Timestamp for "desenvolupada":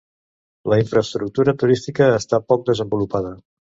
2.71-3.35